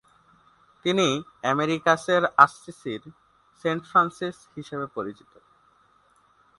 তিনি 0.85 1.07
"আমেরিকাসের 1.43 2.23
আসসিসির 2.37 3.01
Saint 3.65 3.83
Francis" 3.87 4.37
হিসাবে 4.55 4.85
পরিচিত। 4.87 5.31